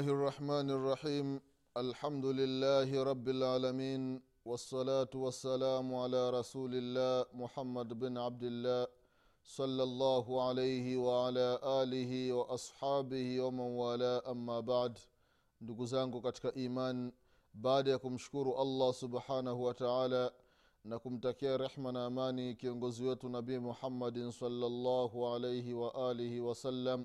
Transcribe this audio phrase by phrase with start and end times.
[0.00, 1.26] الله الرحمن الرحيم
[1.84, 4.02] الحمد لله رب العالمين
[4.48, 8.82] والصلاة والسلام على رسول الله محمد بن عبد الله
[9.58, 11.48] صلى الله عليه وعلى
[11.82, 14.94] آله وأصحابه ومن والاه أما بعد
[15.60, 17.12] ndugu zangu katika iman
[17.54, 20.32] baada ya kumshukuru allah subhanahu wa taala
[20.84, 27.04] na kumtakia rehma na amani kiongozi wetu nabii muhammadin salllahu alaihi waalihi wasallam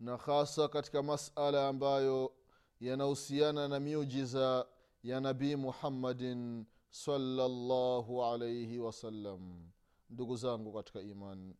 [0.00, 2.32] na hasa katika masala ambayo
[2.80, 4.66] yanahusiana na miujiza
[5.02, 9.70] ya nabii muhammadin salllahu alaihi wasallam
[10.10, 11.56] ndugu zangu katika imani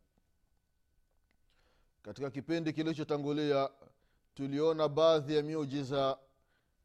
[2.02, 3.70] katika kipindi kilichotangulia
[4.34, 6.18] tuliona baadhi ya miujiza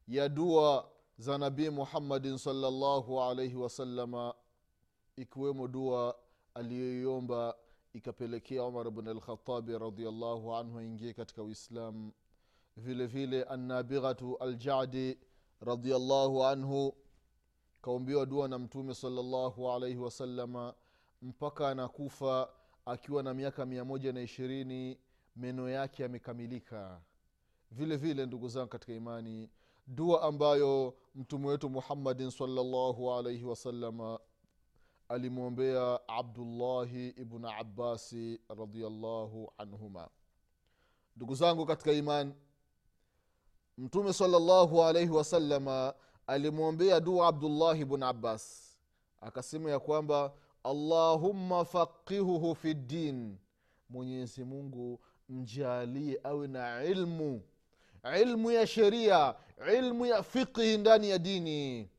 [0.08, 4.34] ya dua za nabii muhammadin salllahu alaihi wasalama
[5.16, 6.16] ikiwemo dua
[6.54, 7.56] aliyoiomba
[7.94, 12.12] ikapelekea umar bn alkhatabi radiallahu anhu aingie katika uislam.
[12.76, 15.18] Vile vile annabighatu aljadi
[15.60, 16.94] radiallahu anhu
[17.82, 20.74] kaombiwa dua na mtume salllahu alaihi wasalama
[21.22, 22.48] mpaka anakufa
[22.86, 24.98] akiwa na miaka mia moja na ishirini
[25.36, 27.00] meno yake yamekamilika.
[27.70, 29.50] Vile vile ndugu zangu katika imani
[29.86, 34.20] dua ambayo mtume wetu muhammadin salllahu alaihi wasalama
[35.10, 40.08] alimwombea abdullahi ibn abasi radiallahu anhuma.
[41.16, 42.34] Ndugu zangu katika iman
[43.78, 45.94] mtume salllahu alaihi wasalama
[46.26, 48.76] alimwombea dua abdullahi ibn abbas.
[49.20, 50.32] Akasema ya kwamba
[50.64, 53.36] allahumma faqihuhu fi ddin
[53.88, 57.42] mwenyezi mungu mjalie awe na ilmu
[58.22, 59.34] ilmu ya sheria
[59.78, 61.90] ilmu ya fiqhi ndani ya dini.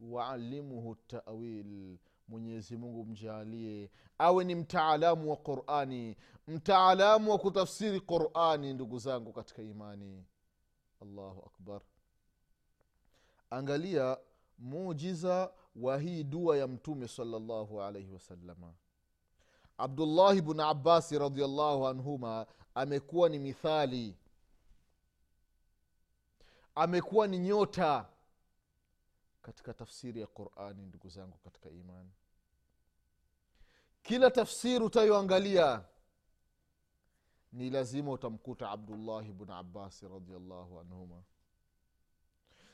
[0.00, 1.98] Waalimuhu tawil
[2.28, 6.16] mwenyezi mungu mjaalie awe ni mtaalamu wa qurani
[6.48, 10.24] mtaalamu wa kutafsiri qurani ndugu zangu katika imani.
[11.02, 11.80] Allahu akbar.
[13.50, 14.18] Angalia
[14.58, 18.74] mujiza wa hii dua ya mtume salllahu alaihi wasalama
[19.78, 24.16] abdullahi bnu abasi radiallahu anhuma amekuwa ni mithali.
[26.74, 28.08] Amekuwa ni nyota
[29.44, 32.10] katika tafsiri ya qurani ndugu zangu katika imani.
[34.02, 35.84] Kila tafsiri utayoangalia
[37.52, 41.22] ni lazima utamkuta abdullahi bnu abasi radiallahu anhuma.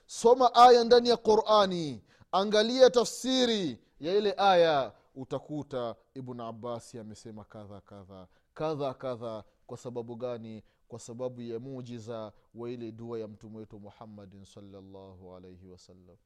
[0.07, 7.81] Soma aya ndani ya qurani angalia tafsiri ya ile aya utakuta ibnu abasi amesema kadha
[7.81, 9.45] kadha kadha kadha.
[9.67, 10.63] Kwa sababu gani?
[10.89, 16.17] Kwa sababu ya mujiza wa ile dua ya mtume wetu muhammadin salllahu alaihi wasallam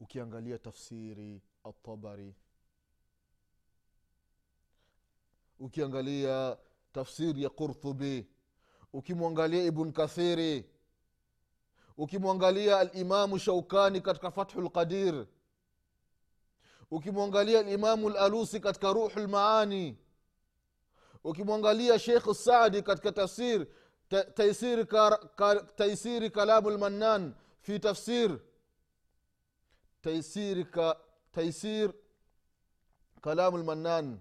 [0.00, 2.34] ukiangalia tafsiri atabari
[5.58, 6.56] ukiangalia
[6.92, 8.26] tafsiri ya qurtubi.
[8.92, 10.64] Ukimwangalia ibn kathiri.
[11.96, 15.26] Ukimwangalia alimamu shaukani katika fathu lqadir
[16.90, 19.98] ukimwangalia alimamu lalusi katika ruhu lmaani
[21.24, 23.66] ukimwangalia sheikh sadi katika tafsir
[24.34, 28.38] taisiri, kar, kar, taisiri kalamu lmannan fi tafsir
[30.02, 30.64] taisiri,
[31.32, 31.94] تيسير
[33.24, 34.18] كلام kalamu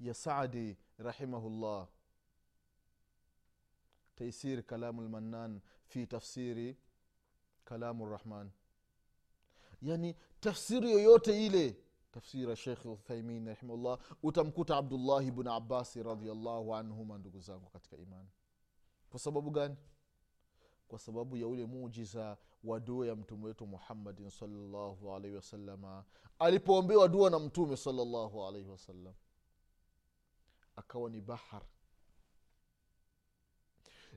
[0.00, 1.88] يا ya sadi الله.
[4.16, 6.76] taisir كلام lmannan fi tafsiri
[7.68, 8.50] كلام الرحمن.
[9.82, 11.76] yani tafsiri yoyote ile
[12.12, 18.28] tafsiri ya shekh uthaimin rahimahullah utamkuta abdullahi bnu abasi radiallahu anhuma ndugu zangu katika imani
[19.10, 19.76] kwa sababu gani?
[20.88, 26.04] Kwa sababu ya ule mujiza wa dua ya mtume wetu muhammadin salllahu alaihi wasalama
[26.38, 29.14] alipoombewa dua na mtume salllahu alaihi wasallam
[30.76, 31.62] akawa ni bahar.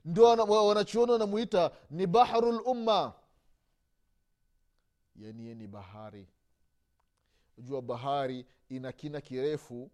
[0.04, 3.12] Ndio wana- wa- wanachuoni wanamuita ni bahru lumma
[5.16, 6.28] yani ye ni bahari.
[7.58, 9.90] Jua bahari ina kina kirefu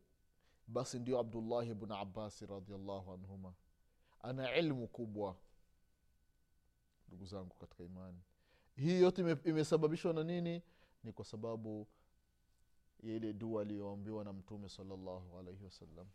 [0.67, 3.55] basi ndio abdullahi bnu abasi radiallahu anhuma.
[4.23, 5.37] Ana ilmu kubwa
[7.09, 8.19] ndugu zangu katika imani
[8.77, 10.63] hii yote imesababishwa na nini?
[11.05, 11.87] Ni kwa sababu
[13.03, 16.07] ya ile dua aliyoambiwa na mtume salallahu alaihi wasallam.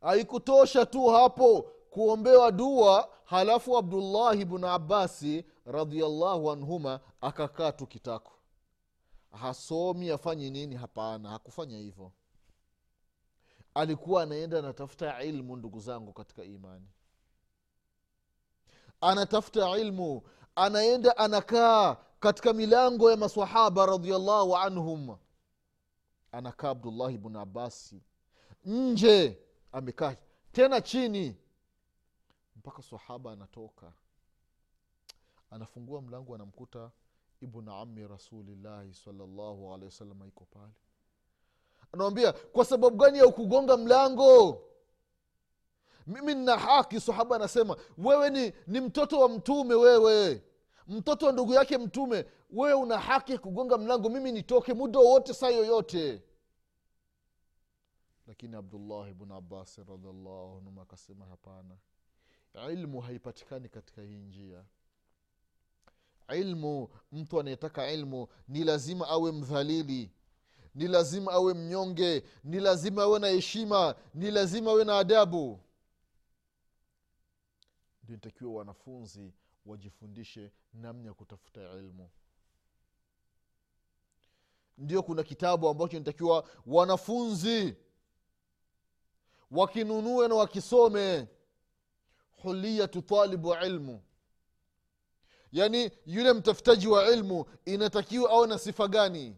[0.00, 8.32] Haikutosha tu hapo kuombewa dua halafu abdullahi bnu abasi radiallahu anhuma akakaa tu kitako.
[9.32, 10.74] Hasomi afanye nini?
[10.76, 12.12] Hapana hakufanya hivyo.
[13.74, 16.88] Alikuwa anaenda anatafuta ilmu ndugu zangu katika imani.
[19.00, 20.22] Anatafuta ilmu
[20.56, 25.16] anaenda anakaa katika milango ya masahaba radiallahu anhum.
[26.32, 28.02] Anakaa abdullahi bnu abasi
[28.64, 29.38] nje
[29.72, 30.16] amekaa.
[30.52, 31.36] Tena chini.
[32.56, 33.92] Mpaka sahaba anatoka.
[35.50, 36.90] Anafungua mlango anamkuta
[37.40, 40.72] ibnu ami rasulillahi salllahu alehi wasallam iko pale.
[41.92, 44.62] Anawambia kwa sababu gani ya ukugonga mlango
[46.06, 50.42] mimi nina haki sahaba anasema wewe ni, ni mtoto wa mtume wewe.
[50.88, 55.34] Mtoto wa ndugu yake mtume wewe una haki ya kugonga mlango mimi nitoke muda wowote
[55.34, 56.22] saa yoyote.
[58.26, 61.76] Lakini abdullah bnu abasi radiallahu akasema hapana.
[62.72, 64.64] Ilmu haipatikani katika hii njia.
[66.34, 70.10] Ilmu mtu anayetaka ilmu ni lazima awe mdhalili
[70.74, 75.60] ni lazima awe mnyonge ni lazima awe na heshima ni lazima awe na adabu
[78.12, 79.32] nitakiwa wanafunzi
[79.66, 82.10] wajifundishe namna ya kutafuta ilmu.
[84.78, 87.76] Ndio kuna kitabu ambacho nitakiwa wanafunzi
[89.50, 91.28] wakinunue na wakisome.
[92.42, 94.02] Huliyatu talibu ilmu.
[95.52, 99.36] Yaani yule mtafutaji wa ilmu inatakiwa awe na sifa gani?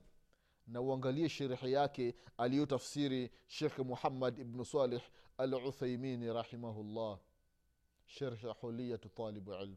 [0.67, 5.03] Na uangalie sherehe yake aliyotafsiri shekh muhammad ibnu salih
[5.39, 7.19] al uthaimini rahimahullah
[8.07, 9.77] sherhe huliyatu talibu ilm.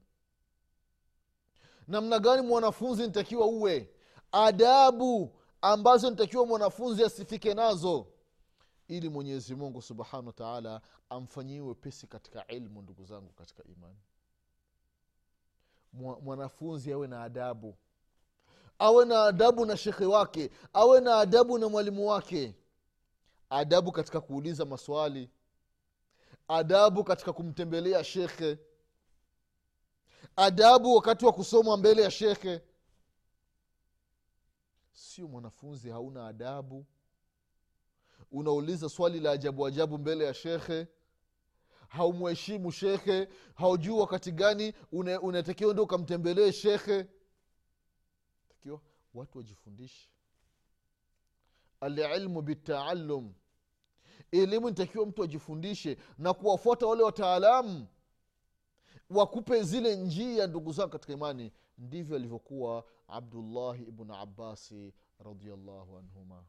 [1.88, 3.90] Namna gani mwanafunzi nitakiwa uwe?
[4.32, 8.08] Adabu ambazo nitakiwa mwanafunzi asifike nazo.
[8.88, 13.98] Ili mwenyezi mungu subhanahu wa taala amfanyie wepesi katika ilmu ndugu zangu katika imani.
[16.22, 17.76] Mwanafunzi awe na adabu.
[18.80, 20.52] Awe na adabu na shekhe wake.
[20.74, 22.56] Awe na adabu na mwalimu wake.
[23.50, 25.30] Adabu katika kuuliza maswali
[26.48, 28.58] adabu katika kumtembelea shekhe.
[30.36, 32.62] Adabu wakati wa kusoma mbele ya shekhe.
[34.94, 36.86] Sio mwanafunzi hauna adabu.
[38.32, 40.88] Unauliza swali la ajabu ajabu mbele ya shekhe.
[41.88, 43.28] Haumheshimu shekhe.
[43.56, 44.74] Haujui wakati gani
[45.22, 47.08] unatakiwa ndo ukamtembelee shekhe.
[48.50, 48.82] Takiwa
[49.14, 50.10] watu wajifundishe.
[51.82, 53.34] Alilmu bitaalum
[54.32, 57.88] elimu nitakiwa mtu ajifundishe na kuwafuata wale wataalamu
[59.10, 61.52] wakupe zile njia ndugu zao katika imani.
[61.78, 66.44] Ndivyo alivyokuwa abdullahi ibnu abasi radiallahu anhuma.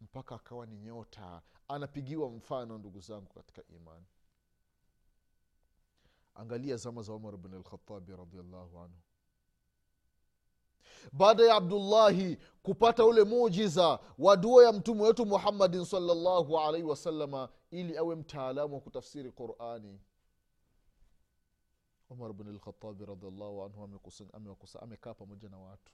[0.00, 4.06] Mpaka akawa ni nyota anapigiwa mfano ndugu zangu katika imani.
[6.34, 8.98] Angalia zama za umar bn alkhatabi radiallahu anhu
[11.12, 17.48] baada ya abdullahi kupata ule mujiza wa dua ya mtume wetu muhammadin salllahu alaihi wasalama
[17.70, 20.00] ili awe mtaalamu wa kutafsiri qurani.
[22.10, 24.00] Umar bn lkhatabi radiallahu anhu
[24.80, 25.92] amekaa pamoja na watu.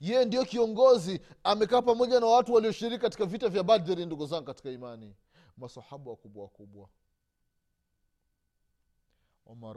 [0.00, 4.70] Yeye ndiyo kiongozi amekaa pamoja na watu walioshiriki katika vita vya badri ndugu zangu katika
[4.70, 5.16] imani.
[5.56, 6.88] Masahaba wakubwa wakubwa.
[9.46, 9.76] Umar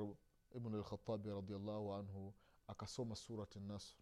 [0.54, 2.34] ibn lkhatabi radiallahu anhu
[2.68, 3.96] akasoma surati nasr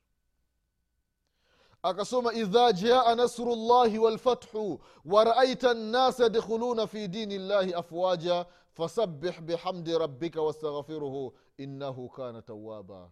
[1.83, 9.97] akasoma idha jaa nasru llahi walfathu waraaita nnasa yadkhuluna fi dini llahi afwaja fasabih bihamdi
[9.97, 13.11] rabbika wastaghfiruhu innahu kana tawaba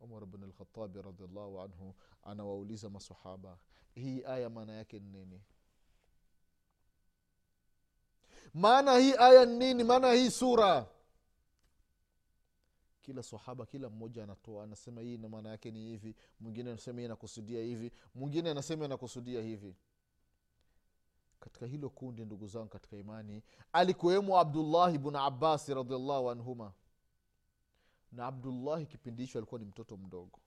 [0.00, 3.58] umar bn lkhatabi radiallahu anhu anawauliza masahaba
[3.94, 5.40] hii aya maana yake ni nini
[8.54, 10.86] maana hii aya ni nini maana hii sura
[13.02, 17.04] kila sahaba kila mmoja anatoa anasema hii na maana yake ni hivi mwingine anasema hii
[17.06, 19.76] anakusudia hivi mwingine anasema anakusudia hivi.
[21.40, 23.42] Katika hilo kundi ndugu zangu katika imani
[23.72, 26.72] alikuwemo abdullahi bnu abasi radiallahu anhuma.
[28.12, 30.38] Na abdullahi kipindi hicho alikuwa ni mtoto mdogo.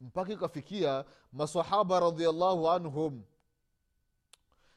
[0.00, 3.22] Mpaka ikafikia masahaba radiallahu anhum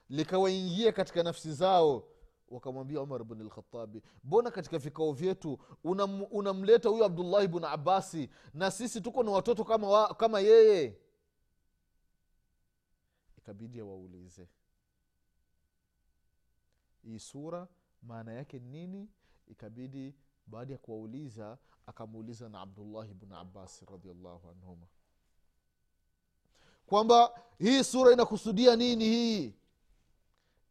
[0.09, 2.07] likawaingia katika nafsi zao
[2.49, 8.71] wakamwambia umar bn lkhatabi mbona katika vikao vyetu unam- unamleta huyo abdullahi bn abasi na
[8.71, 10.97] sisi tuko na watoto kama, wa, kama yeye?
[13.37, 14.47] Ikabidi awaulize
[17.03, 17.67] hii sura
[18.03, 19.09] maana yake nini?
[19.47, 20.15] Ikabidi
[20.47, 24.87] baada ya kuwauliza akamuuliza na abdullahi bn abasi radiallahu anhuma
[26.87, 29.53] kwamba hii sura inakusudia nini hii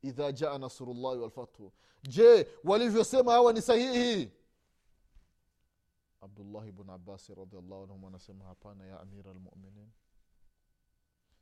[0.08, 1.72] idha jaa nasrullahi walfathu
[2.02, 4.30] je walivyosema hawa ni sahihi?
[6.20, 9.90] Abdullahi bn abasi radiallahu anhum anasema hapana ya amira lmuminin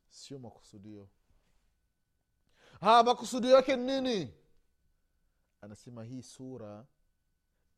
[0.09, 1.09] sio makusudio.
[2.80, 4.35] Ha makusudio yake ni nini?
[5.61, 6.87] Anasema hii sura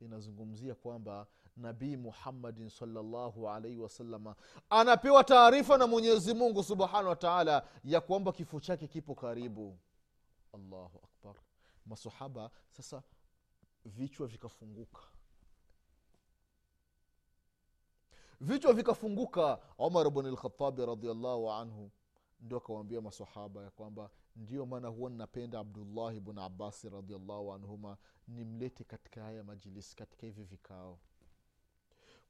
[0.01, 1.27] inazungumzia kwamba
[1.57, 4.37] nabii muhammadin salllahu alaihi wasalama
[4.71, 9.79] anapewa taarifa na mwenyezi mungu subhanahu wa taala ya kwamba kifo chake kipo karibu
[10.57, 11.37] allahu akbar.
[11.87, 13.03] Masahaba sasa
[13.85, 15.03] vichwa vikafunguka.
[18.41, 19.59] Vichwa vikafunguka.
[19.79, 21.91] Umar bn lkhatabi radiallahu anhu
[22.41, 27.97] ndio akawambia masahaba ya kwamba ndio maana huwa ninapenda abdullahi bn abasi radiallahu anhuma
[28.29, 30.99] nimlete katika haya majilisi katika hivi vikao.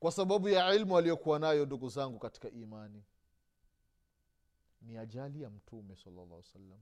[0.00, 3.04] Kwa sababu ya ilmu aliyokuwa nayo ndugu zangu katika imani.
[4.82, 6.80] Ni ajali ya mtume salllah salam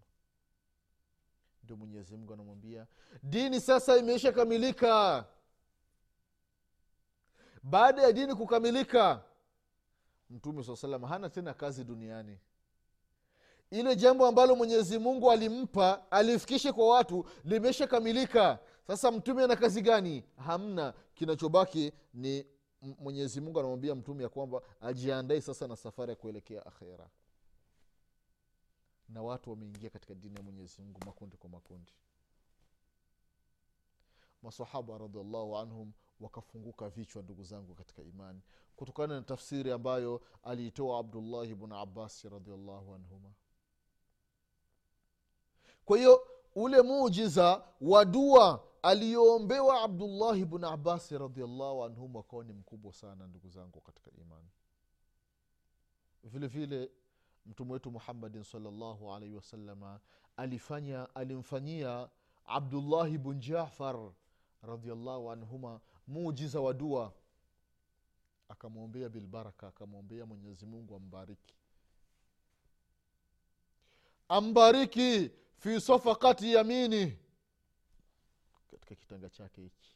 [1.65, 2.87] ndio mwenyezi mungu anamwambia
[3.23, 5.25] dini sasa imeisha kamilika
[7.63, 9.23] baada ya dini kukamilika
[10.31, 12.39] mtume saa salam hana tena kazi duniani.
[13.71, 18.59] Ile jambo ambalo mwenyezi mungu alimpa alifikishe kwa watu limeshakamilika.
[18.87, 20.25] Sasa mtume ana kazi gani?
[20.37, 20.95] Hamna.
[21.15, 22.47] Kinachobaki ni
[22.83, 27.09] mwenyezi mungu anamwambia mtume ya kwamba ajiandae sasa na safari ya kuelekea akhera
[29.09, 31.93] na watu wameingia katika dini ya mwenyezi mungu makundi kwa makundi.
[34.43, 38.41] Masahaba radiallahu anhum wakafunguka vichwa ndugu zangu katika imani.
[38.77, 43.33] Kutokana na tafsiri ambayo aliitoa abdullahi bnu abasi radiallahu anhuma.
[45.85, 52.93] Kwa hiyo ule mujiza wa dua aliyoombewa abdullahi bnu abasi radiallahu anhuma wakawa ni mkubwa
[52.93, 54.49] sana ndugu zangu katika imani.
[56.25, 56.91] Vile vile
[57.47, 60.01] mtume wetu muhammadin salllahu alaihi wasalama
[60.37, 62.09] alifanya alimfanyia
[62.47, 64.13] abdullahi bn jafar
[64.63, 67.13] radiallahu anhuma mujiza wa dua.
[68.49, 71.55] Akamwombea bilbaraka akamwombea mwenyezi mungu ambariki.
[74.29, 77.19] Ambariki fi safakati yamini.
[78.71, 79.91] Katika kitanga chake hiki.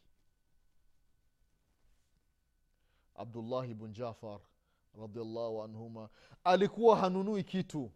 [3.14, 4.40] Abdullahi bn jafar
[5.00, 6.09] radiallahu anhuma
[6.45, 7.93] alikuwa hanunui kitu.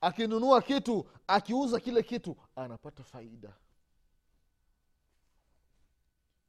[0.00, 3.56] Akinunua kitu akiuza kile kitu anapata faida.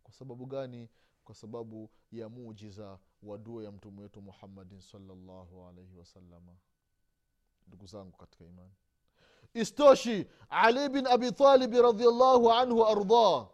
[0.03, 0.89] Kwa sababu gani?
[1.23, 6.55] Kwa sababu ya mujiza wa dua ya mtume wetu muhammadin salllahu alaihi wasalama
[7.67, 8.73] ndugu zangu katika imani.
[9.53, 13.49] Istoshi ali bin abi talibi radiallahu anhu ardah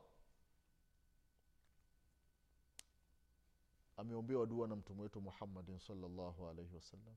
[3.99, 7.15] ameombewa dua na mtume wetu muhammadin salllahu alaihi wasallam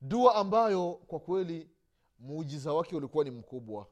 [0.00, 1.70] dua ambayo kwa kweli
[2.18, 3.86] muujiza wake ulikuwa ni mkubwa.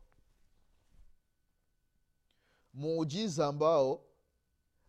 [2.74, 4.04] Muujiza ambao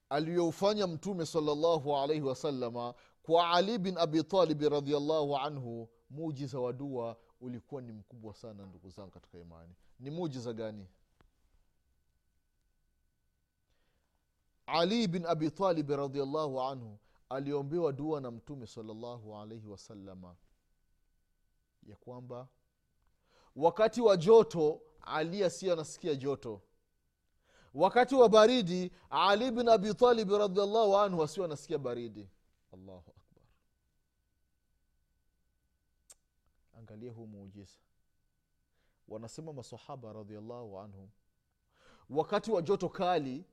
[0.10, 2.94] aliyoufanya mtume salllahu alaihi wasalama
[3.24, 9.12] kwa ali bin abitalibi radiallahu anhu muujiza wa dua ulikuwa ni mkubwa sana ndugu zangu
[9.12, 9.74] katika imani.
[10.00, 10.88] Ni muujiza gani
[14.66, 16.98] ali bin abi talibi radiallahu anhu
[17.30, 20.36] aliombewa dua na mtume salllahu alaihi wasalama
[21.84, 22.48] ya kwamba
[23.56, 26.62] wakati wa joto ali asiye anasikia joto.
[27.74, 32.30] Wakati wa baridi ali bin abitalibi radiallahu anhu asiwe anasikia baridi.
[32.74, 33.44] Allahu akbar.
[36.78, 37.80] Angalia huu muujiza.
[39.08, 41.10] Wanasema masahaba radiallahu anhum
[42.10, 43.46] wakati wa joto kali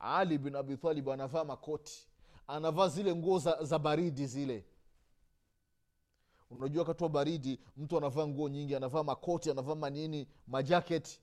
[0.00, 2.08] ali bin abitalibu anavaa makoti
[2.46, 4.64] anavaa zile nguo za, za baridi zile.
[6.50, 11.20] Unajua wakati wa baridi mtu anavaa nguo nyingi anavaa makoti anavaa manini majaketi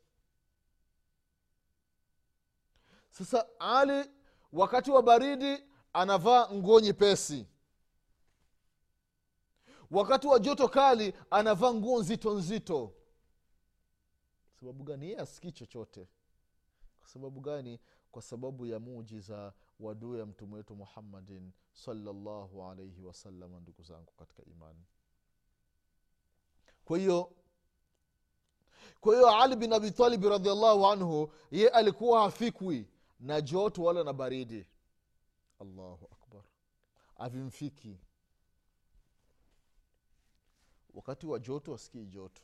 [3.09, 4.09] sasa ali
[4.53, 5.63] wakati wa baridi
[5.93, 7.47] anavaa nguo nyepesi.
[9.91, 12.93] Wakati wa joto kali anavaa nguo nzito nzito.
[14.59, 16.07] Sababu gani yeye asikii chochote?
[16.99, 17.79] Kwa sababu gani
[18.15, 24.11] kwa sababu ya mujiza wa dua ya mtume wetu muhammadin salallahu alaihi wasalama ndugu zangu
[24.17, 24.85] katika imani.
[26.85, 27.31] Kwa hiyo
[29.01, 32.87] kwa hiyo ali bin abitalibi radiallahu anhu ye alikuwa hafikwi
[33.19, 34.67] na joto wala na baridi.
[35.59, 36.43] Allahu akbar.
[37.15, 37.99] Avimfiki
[40.93, 42.41] wakati wa joto hasikii joto.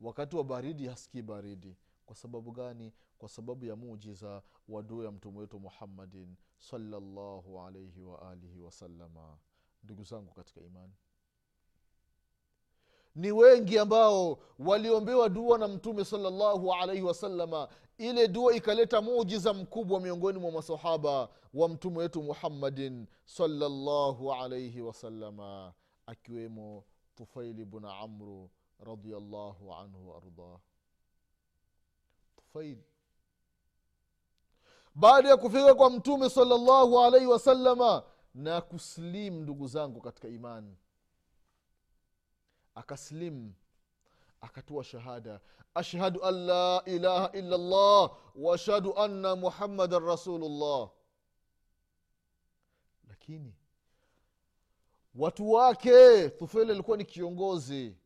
[0.00, 1.76] Wakati wa baridi hasikii baridi.
[2.06, 2.92] Kwa sababu gani
[3.22, 9.38] kwa sababu ya mujiza wa dua ya mtume wetu muhammadin salllahu alaihi waalihi wasalama
[9.82, 10.92] ndugu zangu katika imani
[13.14, 20.00] ni wengi ambao waliombewa dua na mtume salllahu alaihi wasalama ile dua ikaleta mujiza mkubwa
[20.00, 25.74] miongoni mwa masahaba wa mtume wetu muhammadin salllahu alaihi wasalama
[26.06, 30.60] akiwemo tufaili bnu amru radiallahu anhu waardah
[32.36, 32.78] tufail
[34.94, 38.02] baada ya kufika kwa mtume salllahu alaihi wasalama
[38.34, 40.76] na kuslim ndugu zangu katika imani
[42.74, 43.52] akaslim
[44.40, 45.40] akatoa shahada.
[45.74, 50.90] Ashhadu an la ilaha illa llah waashhadu anna muhammadan rasulullah.
[53.08, 53.54] Lakini
[55.14, 57.96] watu wake thufeli alikuwa ni kiongozi.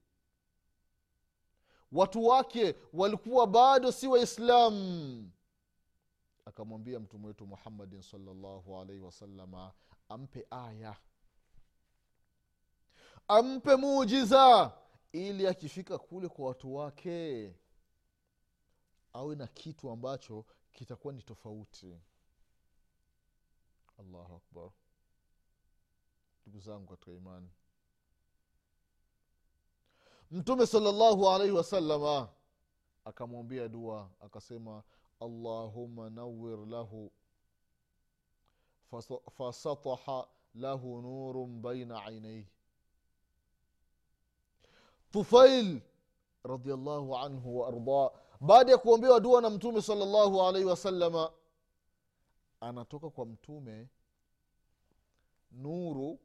[1.93, 5.31] Watu wake walikuwa bado si waislamu
[6.47, 9.73] akamwambia mtume wetu muhammadin salllahu alaihi wasalama
[10.09, 10.97] ampe aya.
[13.29, 14.73] Ampe muujiza
[15.13, 17.55] ili akifika kule kwa watu wake
[19.13, 22.01] awe na kitu ambacho kitakuwa ni tofauti.
[23.99, 24.71] Allahu akbar.
[26.47, 27.51] Ndugu zangu katika imani.
[30.31, 32.29] Mtume salllahu alaihi wasalama
[33.05, 34.83] akamwambia dua akasema
[35.21, 37.11] allahuma nawir lahu.
[39.37, 42.47] Fasataha lahu nurun baina ainaihi
[45.13, 45.81] tufail
[46.45, 51.33] radiallahu anhu waardah baada ya kuombewa dua na mtume salllahu alaihi wasalama
[52.61, 53.89] anatoka kwa mtume
[55.53, 56.19] nuru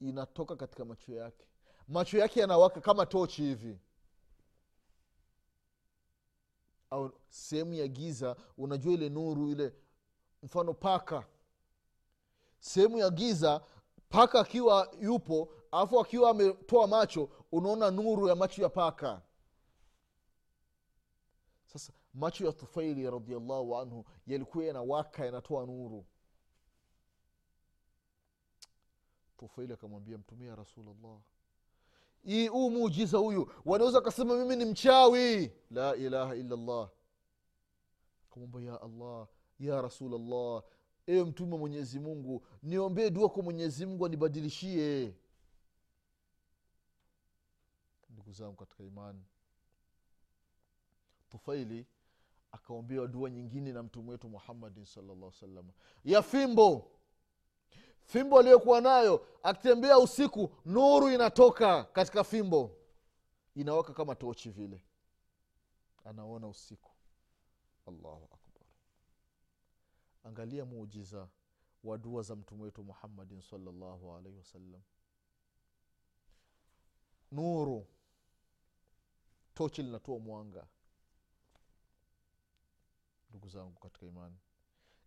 [0.00, 1.46] inatoka katika macho yake.
[1.88, 3.78] Macho yake yanawaka kama tochi hivi
[6.90, 9.74] au sehemu ya giza unajua ile nuru ile
[10.42, 11.26] mfano paka.
[12.60, 13.60] Sehemu ya giza
[14.08, 19.22] paka akiwa yupo alafu akiwa ametoa macho unaona nuru ya macho ya paka.
[21.66, 26.04] Sasa macho ya tufaili radiallahu anhu yalikuwa yanawaka yanatoa nuru.
[29.38, 31.20] Tufaili akamwambia mtumia rasulllah
[32.24, 33.52] hii huu muujiza huyu.
[33.64, 35.52] Wanaweza akasema mimi ni mchawi.
[35.70, 36.90] La ilaha illa llah
[38.30, 39.28] akamwamba ya allah
[39.58, 40.62] ya rasulllah
[41.06, 45.14] ewe mtume wa mwenyezi mungu niombee dua kwa mwenyezi mungu anibadilishie.
[48.10, 49.24] Ndugu zangu katika imani
[51.30, 51.86] tufaili
[52.52, 55.70] akaombewa dua nyingine na mtume wetu muhammadin salllah salam
[56.04, 56.90] ya fimbo
[58.10, 62.76] fimbo aliyokuwa nayo akitembea usiku nuru inatoka katika fimbo.
[63.54, 64.84] Inawaka kama tochi vile.
[66.04, 66.90] Anaona usiku.
[67.86, 68.66] Allahu akbar.
[70.24, 71.28] Angalia muujiza
[71.84, 74.82] wa dua za mtume wetu muhammadin salllahu alaihi wasallam
[77.32, 77.86] nuru.
[79.54, 80.66] Tochi linatoa mwanga.
[83.30, 84.36] Ndugu zangu katika imani.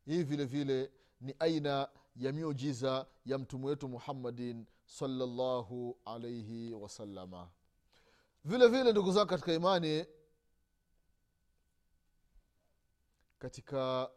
[0.06, 7.50] Hii vile vile ni aina ya miujiza ya mtume wetu muhammadin salllahu alaihi wasalama
[8.46, 10.06] vile vile ndugu zangu katika imani
[13.40, 14.10] katika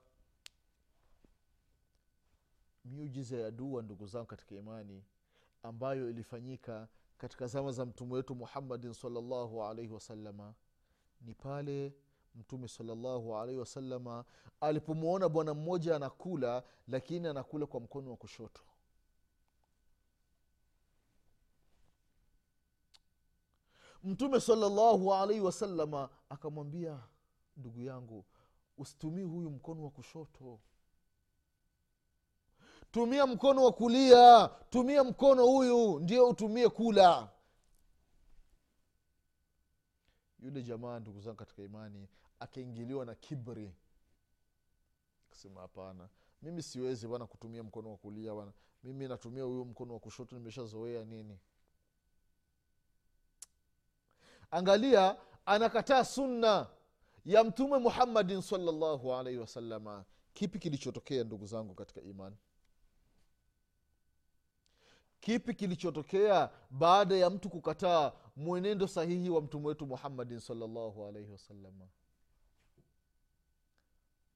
[2.85, 5.05] miujiza ya dua ndugu zangu katika imani
[5.63, 10.55] ambayo ilifanyika katika zama za mtume wetu muhammadin salllahu alaihi wasalama
[11.21, 11.95] ni pale
[12.37, 14.25] mtume salllahu alaihi wasalama
[14.61, 18.63] alipomwona bwana mmoja anakula lakini anakula kwa mkono wa kushoto.
[24.05, 26.99] Mtume salllahu alaihi wasalama akamwambia
[27.57, 28.25] ndugu yangu
[28.79, 30.61] usitumii huyu mkono wa kushoto.
[32.91, 37.29] Tumia mkono wa kulia tumia mkono huyu ndio utumie kula
[40.47, 42.09] yule jamaa ndugu zangu katika imani
[42.41, 43.73] akaingiliwa na kibri.
[45.31, 46.09] Kasema hapana
[46.43, 48.53] mimi siwezi bana kutumia mkono wa kulia bana
[48.85, 51.39] mimi natumia huyo mkono wa kushoto nimeshazoea nini?
[54.51, 56.67] Angalia anakataa sunna
[57.25, 60.05] ya mtume muhammadin salllahu alaihi wasalama
[60.35, 62.37] kipi kilichotokea ndugu zangu katika imani
[65.21, 71.89] kipi kilichotokea baada ya mtu kukataa mwenendo sahihi wa mtume wetu muhammadin salllahu alaihi wasalama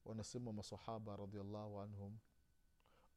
[0.05, 2.19] wanasema masahaba radiallahu anhum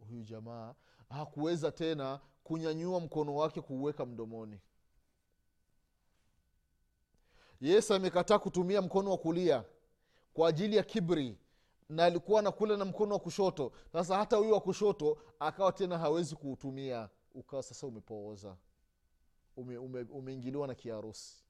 [0.10, 0.76] huyu jamaa
[1.10, 4.60] hakuweza tena kunyanyua mkono wake kuuweka mdomoni.
[7.62, 9.64] Yesu amekataa kutumia mkono wa kulia
[10.34, 11.38] kwa ajili ya kibri
[11.90, 13.72] na alikuwa anakula na mkono wa kushoto.
[13.94, 18.58] Sasa hata huyu wa kushoto akawa tena hawezi kuutumia ukawa sasa umepooza
[19.56, 21.44] ume, ume, umeingiliwa na kiharusi.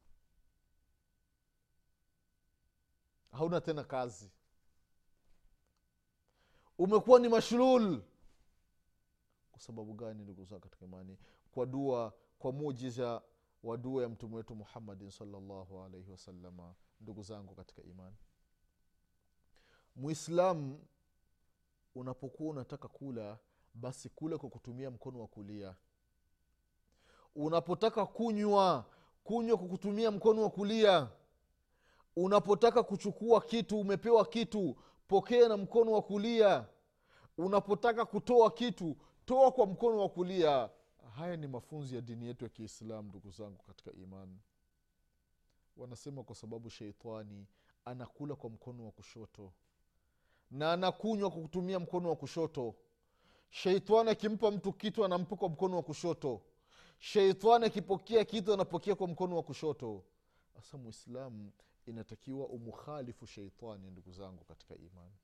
[3.31, 4.31] Hauna tena kazi.
[6.77, 8.01] Umekuwa ni mashlul
[9.51, 11.17] kwa sababu gani ndugu zangu katika imani?
[11.51, 13.21] Kwa dua kwa mujiza
[13.63, 18.15] wa dua ya mtume wetu muhammadin salllahu alaihi wasalama ndugu zangu katika imani.
[19.95, 20.87] Mwislamu
[21.95, 23.39] unapokuwa unataka kula
[23.73, 25.75] basi kula kwa kutumia mkono wa kulia.
[27.35, 28.85] Unapotaka kunywa
[29.23, 31.09] kunywa kwa kutumia mkono wa kulia.
[32.15, 34.75] Unapotaka kuchukua kitu umepewa kitu
[35.07, 36.65] pokea na mkono wa kulia.
[37.37, 40.69] Unapotaka kutoa kitu toa kwa mkono wa kulia.
[41.15, 44.39] Haya ni mafunzo ya dini yetu ya kiislamu ndugu zangu katika imani.
[45.77, 47.47] Wanasema kwa sababu sheitani
[47.85, 49.53] anakula kwa mkono wa kushoto
[50.51, 52.75] na anakunywa kwa kutumia mkono wa kushoto
[53.53, 56.41] sheitani akimpa mtu kitu anampa kwa mkono wa kushoto.
[56.99, 60.03] Sheitani akipokea kitu anapokea kwa mkono wa kushoto.
[60.55, 61.51] Hasa mwislamu
[61.85, 65.15] inatakiwa umukhalifu sheitani ndugu zangu katika imani.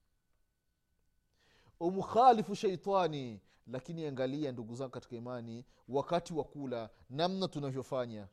[1.80, 8.28] Umukhalifu sheitani lakini angalia ndugu zangu katika imani wakati wa kula namna tunavyofanya.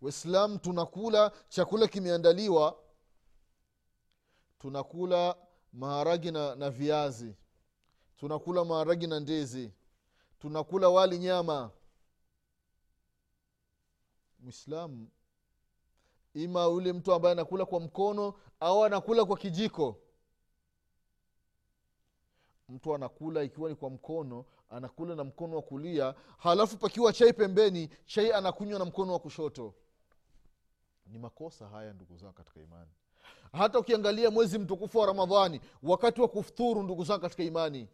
[0.00, 2.78] Waislam tunakula chakula kimeandaliwa.
[4.58, 5.36] Tunakula
[5.72, 7.34] maharagi na, na viazi
[8.16, 9.72] tunakula maharagi na ndezi
[10.38, 11.70] tunakula wali nyama.
[14.40, 15.08] Mwislamu
[16.34, 19.96] ima yule mtu ambaye anakula kwa mkono au anakula kwa kijiko.
[22.68, 27.90] Mtu anakula ikiwa ni kwa mkono anakula na mkono wa kulia halafu pakiwa chai pembeni
[28.06, 29.74] chai anakunywa na mkono wa kushoto.
[31.06, 32.90] Ni makosa haya ndugu zangu katika imani.
[33.52, 37.88] Hata ukiangalia mwezi mtukufu wa ramadhani wakati wa kufuturu ndugu zangu katika imani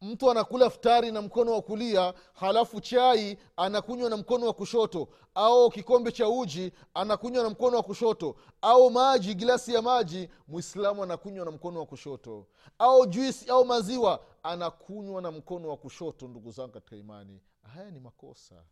[0.00, 5.08] mtu anakula ftari na mkono wa kulia halafu chai anakunywa na mkono wa kushoto.
[5.34, 8.36] Au kikombe cha uji anakunywa na mkono wa kushoto.
[8.62, 12.46] Au maji gilasi ya maji mwislamu anakunywa na mkono wa kushoto.
[12.78, 17.40] Au juisi au maziwa anakunywa na mkono wa kushoto ndugu zangu katika imani.
[17.74, 18.64] Haya ni makosa.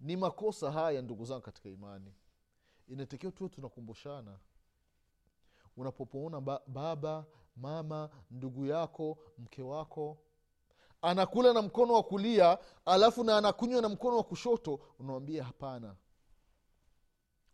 [0.00, 2.14] Ni makosa haya ndugu zangu katika imani.
[2.88, 4.38] Inatakiwa tuwe tunakumbushana.
[5.76, 7.24] Unapopoona ba- baba
[7.56, 10.18] mama ndugu yako mke wako.
[11.02, 15.96] Anakula na mkono wa kulia alafu na anakunywa na mkono wa kushoto unawambia hapana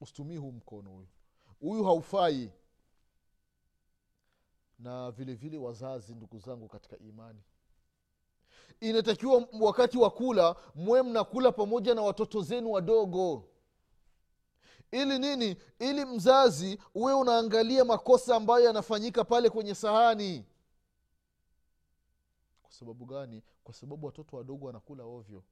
[0.00, 1.08] usitumii huu mkono huyu.
[1.61, 2.52] Huyu haufai.
[4.78, 7.42] Na vile vile wazazi ndugu zangu katika imani.
[8.80, 13.44] Inatakiwa wakati wa kula mwe mnakula pamoja na watoto zenu wadogo
[14.92, 15.57] ili nini?
[15.79, 20.44] Ili mzazi uwe unaangalia makosa ambayo yanafanyika pale kwenye sahani.
[22.62, 23.42] Kwa sababu gani?
[23.64, 25.42] Kwa sababu watoto wadogo wanakula ovyo.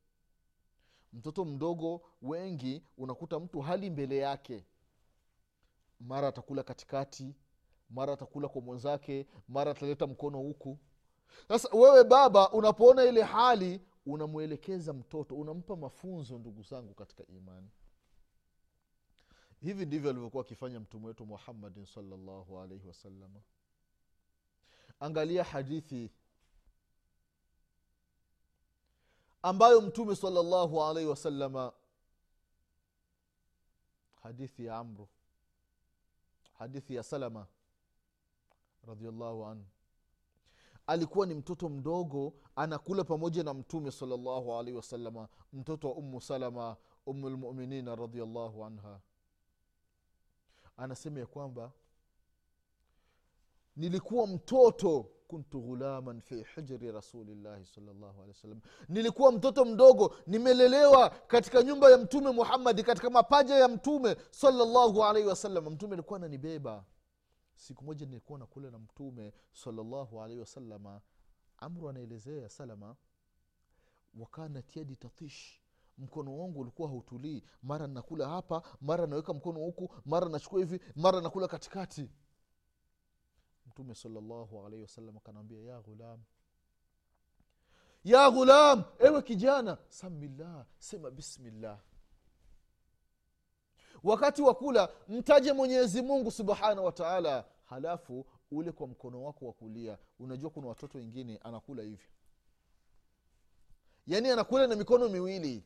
[1.13, 4.65] Mtoto mdogo wengi unakuta mtu hali mbele yake.
[6.01, 7.35] Mara atakula katikati
[7.91, 10.79] mara atakula kwa mwenzake mara ataleta mkono huku.
[11.49, 17.69] Sasa wewe baba unapoona ile hali unamwelekeza mtoto unampa mafunzo ndugu zangu katika imani
[19.63, 23.41] hivi ndivyo alivyokuwa akifanya mtume wetu muhammadin salllahu alaihi wasalama
[25.01, 26.11] angalia hadithi
[29.43, 31.73] ambayo mtume salllahu alaihi wasalama
[34.23, 35.09] hadithi ya amru
[36.59, 37.47] hadithi ya salama
[38.87, 39.65] radiallahu anhu.
[40.87, 46.77] Alikuwa ni mtoto mdogo anakula pamoja na mtume salllahu alaihi wasalama mtoto wa ummu salama
[47.07, 49.01] umulmuminina radiallahu anha
[50.77, 51.73] anasema ya kwamba
[53.77, 58.61] nilikuwa mtoto kuntu ghulaman fi hijri rasulillahi salllahu alehi wasallam.
[58.89, 65.29] Nilikuwa mtoto mdogo nimelelewa katika nyumba ya mtume muhammadi katika mapaja ya mtume salllahu alaihi
[65.29, 65.65] wasallam.
[65.69, 66.85] Mtume alikuwa ananibeba.
[67.57, 71.01] Siku moja nilikuwa nakula na mtume salllahu alaihi wasalama
[71.59, 72.97] amru anaelezea salama
[74.15, 75.61] wakanat yadi tatish
[75.99, 77.43] mkono wangu ulikuwa hautulii.
[77.63, 82.11] Mara nakula hapa mara naweka mkono huku mara nachukua hivi mara nakula katikati.
[83.67, 86.21] Mtume salllahu alaihi wasallam akanaambia ya ghulam
[88.05, 91.79] ya ghulam ewe kijana samillah sema bismillah.
[94.03, 99.99] Wakati wa kula mtaje mwenyezi mungu subhanahu wa halafu ule kwa mkono wako wa kulia.
[100.19, 102.09] Unajua kuna watoto wengine anakula hivyo
[104.07, 105.65] yaani anakula na mikono miwili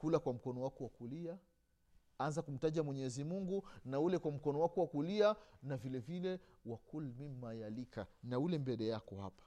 [0.00, 1.38] kula kwa mkono wako wa kulia
[2.18, 7.04] anza kumtaja mwenyezi mungu na ule kwa mkono wako wa kulia na vile vile wakul
[7.04, 9.42] mima yalika na ule mbele yako hapa.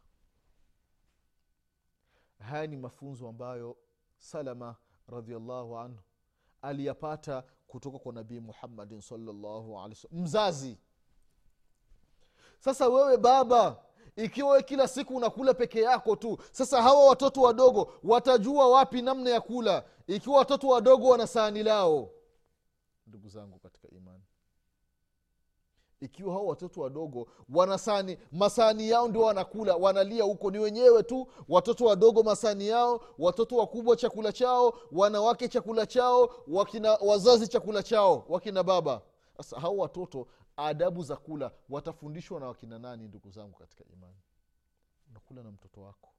[2.40, 3.78] Haya ni mafunzo ambayo
[4.18, 4.76] salama
[5.08, 6.00] radiallahu anhu
[6.62, 10.78] aliyapata kutoka kwa nabii muhammadin salllahu alehi mzazi.
[12.60, 18.70] Sasa wewe baba ikiwa kila siku unakula peke yako tu sasa hawa watoto wadogo watajua
[18.70, 19.84] wapi namna ya kula.
[20.08, 22.10] Ikiwa watoto wadogo wana sahani lao.
[23.08, 24.24] Ndugu zangu katika imani.
[26.02, 31.28] Ikiwa hao watoto wadogo wanasani masani yao ndio wanakula wanalia huko ni wenyewe tu.
[31.50, 38.26] Watoto wadogo masani yao watoto wakubwa chakula chao wanawake chakula chao wakina wazazi chakula chao
[38.30, 39.02] wakina baba.
[39.38, 44.20] Sasa hao watoto adabu za kula watafundishwa na wakina nani ndugu zangu katika imani?
[45.10, 46.10] Unakula na mtoto wako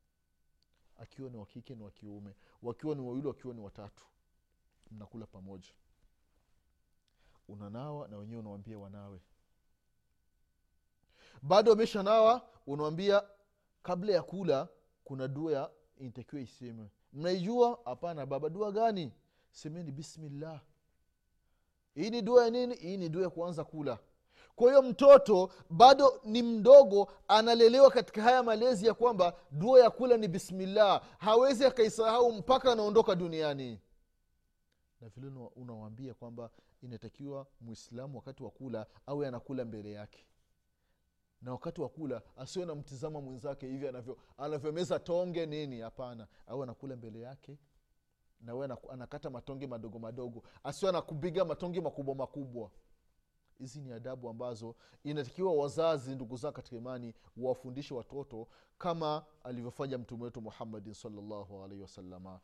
[0.98, 4.04] akiwa ni wakike ni wakiume wakiwa ni wawili wakiwa ni watatu
[4.90, 5.68] mnakula pamoja.
[7.48, 9.20] Unanawa na wenyewe unawambia wanawe.
[11.42, 13.22] Bado wameshanawa unawambia
[13.82, 14.68] kabla ya kula
[15.04, 16.90] kuna dua inatakiwa isemwe.
[17.12, 17.78] Mnaijua?
[17.84, 19.12] Hapana baba dua gani?
[19.50, 20.60] Semeni bismillah.
[21.94, 22.74] Hii ni dua ya nini?
[22.76, 23.98] Hii ni dua ya kuanza kula
[24.56, 30.16] kwa hiyo mtoto bado ni mdogo analelewa katika haya malezi ya kwamba dua ya kula
[30.16, 31.02] ni bismillah.
[31.18, 33.80] Hawezi akaisahau mpaka anaondoka duniani.
[35.00, 36.50] Na vile unawambia kwamba
[36.82, 40.26] inatakiwa mwislamu wakati wa kula awe anakula mbele yake.
[41.42, 45.80] Na wakati wa kula asiwe na mtizama mwenzake hivi anavyo anavyomeza tonge nini?
[45.80, 46.26] Hapana.
[46.46, 47.58] Awe anakula mbele yake
[48.40, 50.42] nawe anakata matonge madogo madogo.
[50.64, 52.70] Asiwe anakupiga matonge makubwa makubwa
[53.58, 60.24] hizi ni adabu ambazo inatakiwa wazazi ndugu zao katika imani wawafundishe watoto kama alivyofanya mtume
[60.24, 62.40] wetu muhammadin salllahu wasalama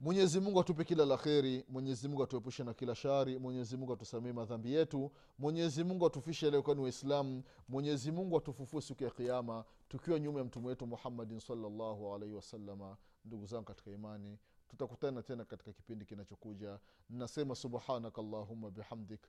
[0.00, 5.10] mwenyezi mungu atupe kila la kheri mwenyezimungu atuepushe na kila shari mwenyezimungu atusamee madhambi yetu
[5.38, 10.86] mwenyezi mungu atufishe leo waislamu mwenyezimungu atufufue siku ya kiama tukiwa nyuma ya mtume wetu
[10.86, 14.38] muhammadin salllahu alaihi wasalama ndugu zangu katika imani
[14.69, 19.21] tutakutana tena katika kipindi kinachokuja nasema subhanaka allahuma bihamdik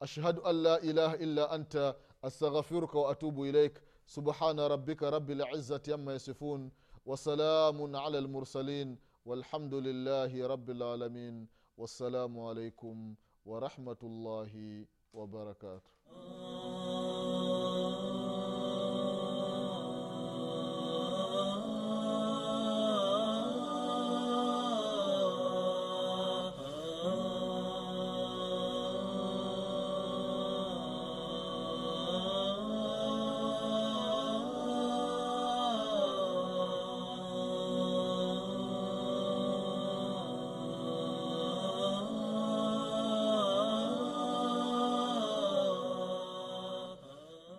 [0.00, 6.70] ashhadu an la ilaha illa anta astaghfiruka waatubu ilaik subhana rabbika rabi lizati ama yasifun
[7.06, 13.14] wasalamun ala lmursalin والحمد لله رب العالمين والسلام عليكم
[13.46, 15.90] ورحمه الله وبركاته